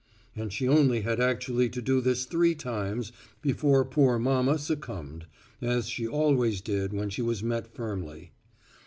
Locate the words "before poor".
3.39-4.17